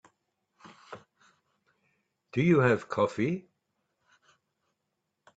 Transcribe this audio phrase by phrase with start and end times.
[2.33, 3.51] Do you have coffee?